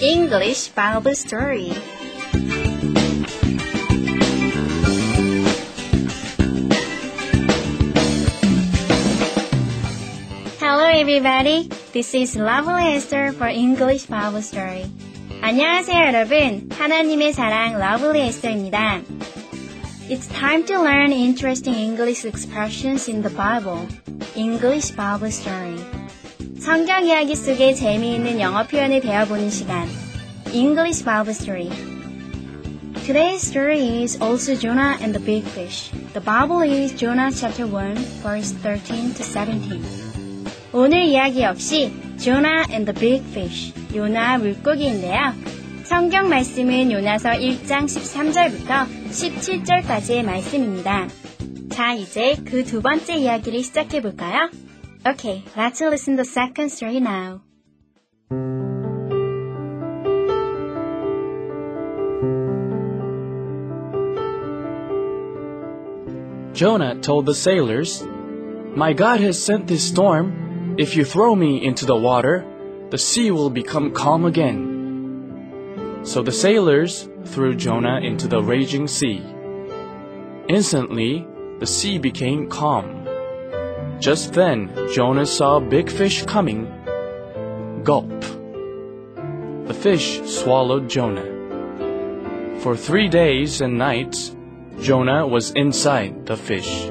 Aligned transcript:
English 0.00 0.68
Bible 0.68 1.14
Story. 1.14 1.72
Hello 10.60 10.84
everybody. 10.84 11.68
This 11.92 12.14
is 12.14 12.36
Lovely 12.36 12.96
Esther 12.96 13.32
for 13.32 13.46
English 13.46 14.06
Bible 14.06 14.42
Story. 14.42 14.84
안녕하세요 15.42 16.06
여러분. 16.06 16.68
하나님의 16.70 17.32
사랑 17.32 17.80
Lovely 17.80 18.28
Esther입니다. 18.28 19.02
It's 20.08 20.28
time 20.28 20.64
to 20.66 20.80
learn 20.80 21.12
interesting 21.12 21.74
English 21.74 22.24
expressions 22.24 23.08
in 23.08 23.22
the 23.22 23.30
Bible. 23.30 23.88
English 24.36 24.92
Bible 24.92 25.30
Story. 25.30 25.80
성경 26.61 27.07
이야기 27.07 27.35
속에 27.35 27.73
재미있는 27.73 28.39
영어 28.39 28.67
표현을 28.67 29.01
배워보는 29.01 29.49
시간. 29.49 29.87
English 30.53 31.03
Bible 31.03 31.33
Story. 31.33 31.69
Today's 33.03 33.41
story 33.41 34.03
is 34.03 34.21
also 34.21 34.53
Jonah 34.55 34.95
and 35.01 35.11
the 35.11 35.25
big 35.25 35.43
fish. 35.43 35.89
The 36.13 36.21
Bible 36.21 36.61
is 36.61 36.93
Jonah 36.95 37.31
chapter 37.31 37.65
1, 37.65 37.95
verse 38.21 38.53
13 38.61 39.15
to 39.15 39.23
17. 39.23 39.81
오늘 40.71 41.05
이야기 41.05 41.41
역시 41.41 41.91
Jonah 42.19 42.63
and 42.69 42.85
the 42.85 42.93
big 42.93 43.25
fish, 43.31 43.73
요나 43.95 44.37
물고기인데요. 44.37 45.33
성경 45.83 46.29
말씀은 46.29 46.91
요나서 46.91 47.29
1장 47.31 47.85
13절부터 47.85 48.85
17절까지의 49.09 50.23
말씀입니다. 50.23 51.07
자, 51.71 51.93
이제 51.93 52.35
그 52.45 52.63
두 52.63 52.83
번째 52.83 53.15
이야기를 53.15 53.63
시작해 53.63 53.99
볼까요? 53.99 54.51
Okay, 55.03 55.43
let's 55.57 55.81
listen 55.81 56.15
the 56.15 56.25
second 56.25 56.69
story 56.69 56.99
now. 56.99 57.41
Jonah 66.53 66.99
told 67.01 67.25
the 67.25 67.33
sailors, 67.33 68.03
My 68.75 68.93
God 68.93 69.19
has 69.21 69.43
sent 69.43 69.65
this 69.65 69.83
storm. 69.83 70.75
If 70.77 70.95
you 70.95 71.03
throw 71.03 71.35
me 71.35 71.65
into 71.65 71.87
the 71.87 71.95
water, 71.95 72.45
the 72.91 72.99
sea 72.99 73.31
will 73.31 73.49
become 73.49 73.93
calm 73.93 74.25
again. 74.25 76.01
So 76.03 76.21
the 76.21 76.31
sailors 76.31 77.09
threw 77.25 77.55
Jonah 77.55 78.01
into 78.01 78.27
the 78.27 78.43
raging 78.43 78.87
sea. 78.87 79.23
Instantly, 80.47 81.25
the 81.57 81.65
sea 81.65 81.97
became 81.97 82.47
calm. 82.47 83.00
Just 84.01 84.33
then, 84.33 84.71
Jonah 84.91 85.27
saw 85.27 85.57
a 85.57 85.61
big 85.61 85.87
fish 85.87 86.25
coming. 86.25 86.65
Gulp. 87.83 88.09
The 89.67 89.75
fish 89.79 90.19
swallowed 90.23 90.89
Jonah. 90.89 91.29
For 92.61 92.75
three 92.75 93.07
days 93.07 93.61
and 93.61 93.77
nights, 93.77 94.35
Jonah 94.81 95.27
was 95.27 95.51
inside 95.51 96.25
the 96.25 96.35
fish. 96.35 96.89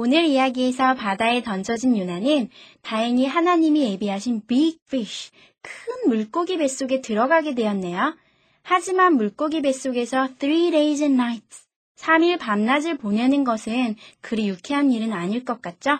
오늘 0.00 0.26
이야기에서 0.26 0.94
바다에 0.94 1.42
던져진 1.42 1.96
유나는 1.96 2.50
다행히 2.82 3.26
하나님이 3.26 3.94
예비하신 3.94 4.46
big 4.46 4.78
fish, 4.86 5.32
큰 5.60 5.72
물고기 6.08 6.56
뱃속에 6.56 7.00
들어가게 7.00 7.56
되었네요. 7.56 8.16
하지만 8.62 9.14
물고기 9.16 9.60
뱃속에서 9.60 10.28
three 10.38 10.70
days 10.70 11.02
and 11.02 11.20
nights, 11.20 11.66
3일 11.96 12.38
밤낮을 12.38 12.96
보내는 12.96 13.42
것은 13.42 13.96
그리 14.20 14.48
유쾌한 14.48 14.92
일은 14.92 15.12
아닐 15.12 15.44
것 15.44 15.60
같죠? 15.60 15.98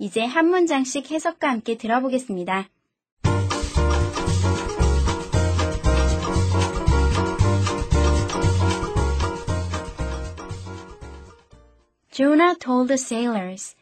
이제 0.00 0.24
한 0.24 0.48
문장씩 0.48 1.12
해석과 1.12 1.48
함께 1.48 1.76
들어보겠습니다. 1.76 2.68
Jonah 12.16 12.56
told 12.58 12.88
the 12.88 12.94
sailors. 12.94 13.76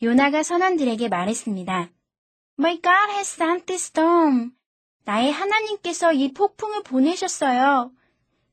요나가 0.00 0.44
선원들에게 0.44 1.08
말했습니다. 1.08 1.90
My 2.56 2.80
God 2.80 3.10
has 3.10 3.28
sent 3.28 3.66
this 3.66 3.86
storm. 3.86 4.52
나의 5.04 5.32
하나님께서 5.32 6.12
이 6.12 6.32
폭풍을 6.32 6.84
보내셨어요. 6.84 7.90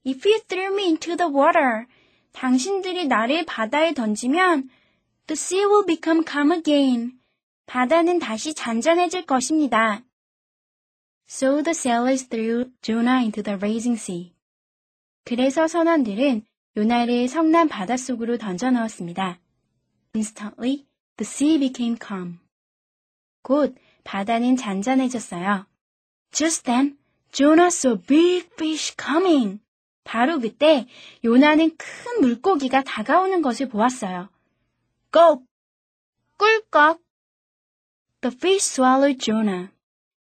If 0.03 0.28
you 0.28 0.40
threw 0.47 0.73
me 0.73 0.85
into 0.85 1.16
the 1.16 1.31
water, 1.31 1.85
당신들이 2.31 3.06
나를 3.06 3.45
바다에 3.45 3.94
던지면 3.94 4.67
the 5.28 5.35
sea 5.35 5.63
will 5.63 5.85
become 5.85 6.23
calm 6.28 6.51
again. 6.51 7.19
바다는 7.67 8.17
다시 8.17 8.56
잔잔해질 8.56 9.28
것입니다. 9.28 10.03
So 11.29 11.61
the 11.61 11.75
sailors 11.75 12.28
threw 12.29 12.72
Jonah 12.81 13.22
into 13.22 13.44
the 13.44 13.57
raging 13.57 14.01
sea. 14.01 14.34
그래서 15.23 15.67
선원들은 15.67 16.47
요나를 16.79 17.28
성난 17.28 17.67
바닷속으로 17.67 18.38
던져 18.38 18.72
넣었습니다. 18.72 19.38
Instantly, 20.16 20.85
the 21.17 21.28
sea 21.28 21.59
became 21.59 21.97
calm. 22.01 22.40
곧 23.41 23.75
바다는 24.06 24.56
잔잔해졌어요. 24.56 25.67
Just 26.31 26.63
then, 26.63 26.97
Jonah 27.34 27.67
saw 27.67 28.01
big 28.01 28.47
fish 28.53 28.95
coming. 28.97 29.59
바로 30.06 30.40
그때 30.40 30.88
요나는 31.25 31.75
큰 31.75 32.22
물고기가 32.22 32.81
다가오는 32.84 33.41
것을 33.41 33.67
보았어요. 33.67 34.29
Go! 35.11 35.44
꿀꺽! 36.38 37.01
The 38.22 38.34
fish 38.34 38.63
swallowed 38.63 39.19
Jonah. 39.19 39.67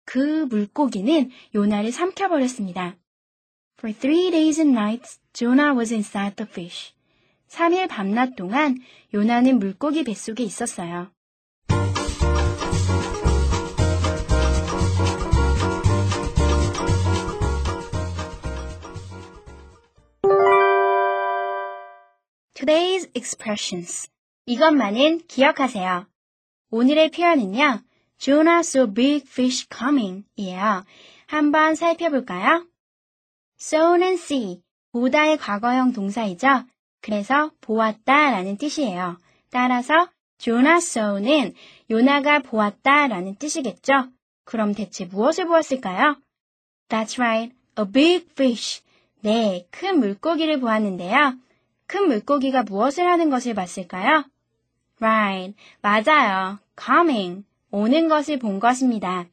그 0.05 0.47
물고기는 0.47 1.31
요나를 1.55 1.93
삼켜버렸습니다. 1.93 2.97
For 3.81 3.93
three 3.93 4.31
days 4.31 4.59
and 4.59 4.75
nights, 4.75 5.21
Jonah 5.33 5.73
was 5.73 5.91
inside 5.91 6.37
the 6.37 6.45
fish. 6.45 6.93
3일 7.49 7.89
밤낮 7.89 8.37
동안 8.37 8.77
요나는 9.15 9.59
물고기 9.59 10.05
뱃속에 10.05 10.43
있었어요. 10.45 11.11
Today's 22.53 23.09
expressions. 23.15 24.11
이것만은 24.45 25.23
기억하세요. 25.27 26.07
오늘의 26.71 27.13
표현은요. 27.13 27.81
Jonah 28.19 28.61
saw 28.61 28.93
big 28.93 29.25
fish 29.27 29.67
coming 29.75 30.27
이에요. 30.37 30.85
한번 31.29 31.75
살펴볼까요? 31.75 32.67
Saw는 33.61 34.15
see, 34.15 34.63
보다의 34.93 35.37
과거형 35.37 35.93
동사이죠. 35.93 36.65
그래서 37.03 37.53
보았다 37.61 38.31
라는 38.31 38.57
뜻이에요. 38.57 39.21
따라서 39.51 40.09
Jonah 40.39 40.79
saw는 40.79 41.55
요나가 41.91 42.41
보았다 42.41 43.07
라는 43.09 43.37
뜻이겠죠. 43.37 44.09
그럼 44.45 44.75
대체 44.75 45.05
무엇을 45.05 45.47
보았을까요? 45.47 46.17
That's 46.89 47.21
right, 47.21 47.55
a 47.79 47.85
big 47.85 48.27
fish. 48.33 48.83
네, 49.21 49.67
큰 49.71 49.99
물고기를 50.01 50.59
보았는데요. 50.61 51.35
큰 51.87 52.07
물고기가 52.07 52.63
무엇을 52.63 53.07
하는 53.07 53.29
것을 53.29 53.55
봤을까요? 53.55 54.25
Right, 54.99 55.55
맞아요. 55.83 56.59
coming, 56.83 57.45
오는 57.71 58.09
것을 58.09 58.39
본 58.39 58.59
것입니다. 58.59 59.27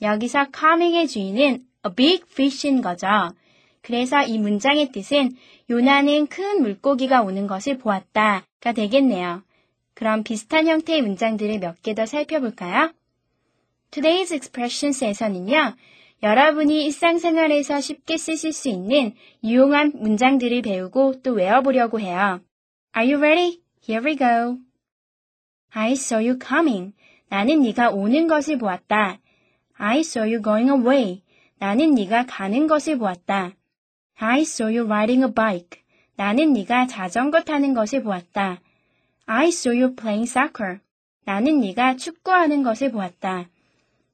여기서 0.00 0.46
coming의 0.58 1.08
주인은 1.08 1.66
a 1.86 1.92
big 1.94 2.24
fish인 2.30 2.80
거죠. 2.80 3.06
그래서 3.86 4.20
이 4.24 4.36
문장의 4.38 4.90
뜻은 4.90 5.36
요나는 5.70 6.26
큰 6.26 6.60
물고기가 6.60 7.22
오는 7.22 7.46
것을 7.46 7.78
보았다가 7.78 8.72
되겠네요. 8.74 9.44
그럼 9.94 10.24
비슷한 10.24 10.66
형태의 10.66 11.02
문장들을 11.02 11.60
몇 11.60 11.80
개 11.84 11.94
더 11.94 12.04
살펴볼까요? 12.04 12.92
Today's 13.92 14.32
expressions에서는요, 14.32 15.76
여러분이 16.20 16.84
일상생활에서 16.86 17.80
쉽게 17.80 18.16
쓰실 18.16 18.52
수 18.52 18.68
있는 18.68 19.14
유용한 19.44 19.92
문장들을 19.94 20.62
배우고 20.62 21.22
또 21.22 21.30
외워보려고 21.30 22.00
해요. 22.00 22.40
Are 22.96 23.08
you 23.08 23.22
ready? 23.24 23.60
Here 23.88 24.04
we 24.04 24.16
go. 24.16 24.58
I 25.70 25.92
saw 25.92 26.26
you 26.26 26.40
coming. 26.44 26.92
나는 27.28 27.62
네가 27.62 27.90
오는 27.90 28.26
것을 28.26 28.58
보았다. 28.58 29.20
I 29.74 30.00
saw 30.00 30.28
you 30.28 30.42
going 30.42 30.72
away. 30.72 31.22
나는 31.60 31.94
네가 31.94 32.26
가는 32.26 32.66
것을 32.66 32.98
보았다. 32.98 33.52
I 34.18 34.40
saw 34.40 34.68
you 34.68 34.84
riding 34.86 35.22
a 35.22 35.30
bike. 35.32 35.82
나는 36.16 36.54
네가 36.54 36.86
자전거 36.86 37.42
타는 37.42 37.74
것을 37.74 38.02
보았다. 38.02 38.60
I 39.26 39.48
saw 39.48 39.78
you 39.78 39.94
playing 39.94 40.30
soccer. 40.30 40.80
나는 41.24 41.60
네가 41.60 41.96
축구하는 41.96 42.62
것을 42.62 42.92
보았다. 42.92 43.48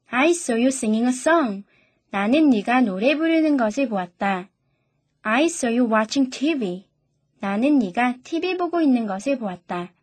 I 0.07 0.31
saw 0.31 0.59
you 0.59 0.67
singing 0.67 1.05
a 1.05 1.13
song. 1.13 1.63
나는 2.09 2.49
네가 2.49 2.81
노래 2.81 3.15
부르는 3.15 3.55
것을 3.57 3.87
보았다. 3.87 4.49
I 5.21 5.45
saw 5.45 5.79
you 5.79 5.89
watching 5.89 6.29
TV. 6.29 6.85
나는 7.39 7.79
네가 7.79 8.17
TV 8.23 8.57
보고 8.57 8.81
있는 8.81 9.07
것을 9.07 9.39
보았다. 9.39 9.93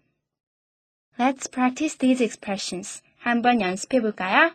Let's 1.18 1.50
practice 1.52 1.98
these 1.98 2.24
expressions. 2.24 3.02
한번 3.18 3.60
연습해 3.60 4.00
볼까요? 4.00 4.52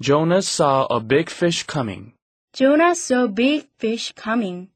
Jonah 0.00 0.38
saw 0.38 0.86
a 0.90 1.00
big 1.00 1.32
fish 1.32 1.64
coming. 1.64 2.17
Jonah 2.58 2.96
saw 2.96 3.28
big 3.28 3.68
fish 3.78 4.10
coming. 4.16 4.66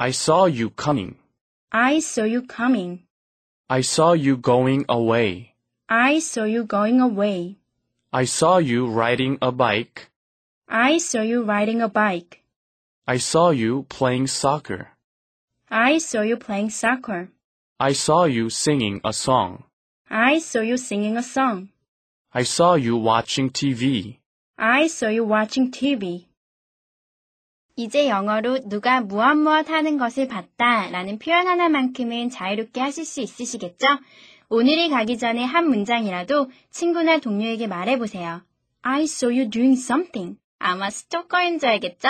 I 0.00 0.12
saw 0.12 0.46
you 0.46 0.70
coming. 0.70 1.16
I 1.70 1.98
saw 1.98 2.24
you 2.24 2.40
coming. 2.40 3.04
I 3.68 3.82
saw 3.82 4.14
you 4.14 4.38
going 4.38 4.86
away. 4.88 5.52
I 5.90 6.20
saw 6.20 6.44
you 6.44 6.64
going 6.64 7.02
away. 7.02 7.58
I 8.14 8.24
saw 8.24 8.56
you 8.56 8.86
riding 8.86 9.36
a 9.42 9.52
bike. 9.52 10.08
I 10.66 10.96
saw 10.96 11.20
you 11.20 11.42
riding 11.42 11.82
a 11.82 11.90
bike. 11.90 12.40
I 13.06 13.18
saw 13.18 13.50
you 13.50 13.84
playing 13.90 14.28
soccer. 14.28 14.88
I 15.70 15.98
saw 15.98 16.22
you 16.22 16.38
playing 16.38 16.70
soccer. 16.70 17.28
I 17.78 17.92
saw 17.92 18.24
you 18.24 18.48
singing 18.48 19.02
a 19.04 19.12
song. 19.12 19.64
I 20.08 20.38
saw 20.38 20.60
you 20.60 20.78
singing 20.78 21.18
a 21.18 21.22
song. 21.22 21.68
I 22.32 22.44
saw 22.44 22.76
you 22.76 22.96
watching 22.96 23.50
TV. 23.50 24.16
I 24.56 24.86
saw 24.86 25.08
you 25.08 25.24
watching 25.24 25.70
TV. 25.70 26.27
이제 27.78 28.08
영어로 28.08 28.68
누가 28.68 29.00
무엇 29.00 29.36
무엇 29.36 29.70
하는 29.70 29.98
것을 29.98 30.26
봤다 30.26 30.90
라는 30.90 31.20
표현 31.20 31.46
하나만큼은 31.46 32.28
자유롭게 32.28 32.80
하실 32.80 33.04
수 33.04 33.20
있으시겠죠? 33.20 33.86
오늘이 34.48 34.88
가기 34.88 35.16
전에 35.16 35.44
한 35.44 35.68
문장이라도 35.68 36.50
친구나 36.72 37.18
동료에게 37.18 37.68
말해보세요. 37.68 38.42
I 38.82 39.04
saw 39.04 39.32
you 39.32 39.48
doing 39.48 39.80
something. 39.80 40.40
아마 40.58 40.90
스토커인 40.90 41.60
줄 41.60 41.68
알겠죠? 41.68 42.08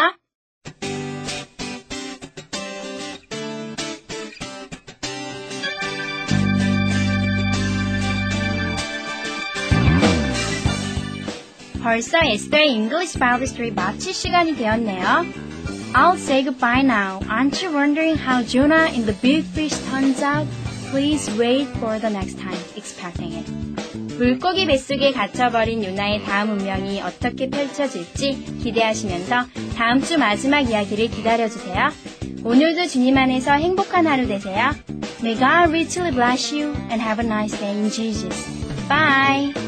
벌써 11.82 12.18
에스더의 12.22 12.70
English 12.70 13.18
Bible 13.18 13.44
Story 13.44 13.70
마칠 13.72 14.14
시간이 14.14 14.56
되었네요. 14.56 15.47
I'll 15.98 16.16
say 16.16 16.44
goodbye 16.44 16.82
now. 16.82 17.18
Aren't 17.28 17.60
you 17.60 17.72
wondering 17.72 18.14
how 18.14 18.44
Jonah 18.44 18.86
in 18.94 19.04
the 19.04 19.14
big 19.14 19.42
fish 19.42 19.76
turns 19.90 20.22
out? 20.22 20.46
Please 20.92 21.28
wait 21.36 21.66
for 21.82 21.98
the 21.98 22.08
next 22.08 22.38
time, 22.38 22.56
expecting 22.76 23.32
it. 23.32 23.50
물고기 24.16 24.64
뱃속에 24.66 25.10
갇혀버린 25.10 25.82
요나의 25.82 26.22
다음 26.22 26.50
운명이 26.50 27.02
어떻게 27.02 27.50
펼쳐질지 27.50 28.60
기대하시면서 28.62 29.46
다음 29.76 30.00
주 30.00 30.18
마지막 30.18 30.60
이야기를 30.60 31.08
기다려주세요. 31.08 31.90
오늘도 32.44 32.86
주님 32.86 33.18
안에서 33.18 33.54
행복한 33.54 34.06
하루 34.06 34.28
되세요. 34.28 34.70
May 35.20 35.34
God 35.36 35.72
richly 35.72 36.12
bless 36.12 36.54
you 36.54 36.74
and 36.90 37.02
have 37.02 37.18
a 37.18 37.26
nice 37.26 37.58
day 37.58 37.76
in 37.76 37.90
Jesus. 37.90 38.46
Bye! 38.88 39.67